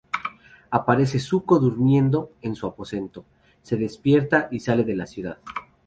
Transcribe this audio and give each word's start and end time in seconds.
Aparece 0.71 1.19
Zuko 1.19 1.59
durmiendo 1.59 2.31
en 2.41 2.55
su 2.55 2.65
aposento, 2.65 3.23
se 3.61 3.77
despierta 3.77 4.47
y 4.49 4.59
sale 4.61 4.83
de 4.83 4.95
la 4.95 5.05
ciudad. 5.05 5.37